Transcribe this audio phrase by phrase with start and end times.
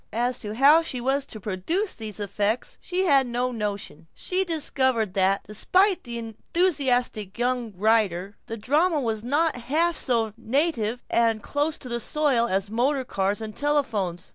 [0.13, 4.07] As to how she was to produce these effects she had no notion.
[4.15, 11.03] She discovered that, despite the enthusiastic young writers, the drama was not half so native
[11.11, 14.29] and close to the soil as motor cars and telephones.